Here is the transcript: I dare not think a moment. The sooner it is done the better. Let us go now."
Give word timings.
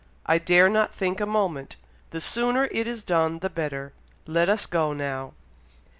I 0.25 0.39
dare 0.39 0.67
not 0.67 0.95
think 0.95 1.21
a 1.21 1.27
moment. 1.27 1.75
The 2.09 2.21
sooner 2.21 2.67
it 2.71 2.87
is 2.87 3.03
done 3.03 3.37
the 3.37 3.51
better. 3.51 3.93
Let 4.25 4.49
us 4.49 4.65
go 4.65 4.93
now." 4.93 5.33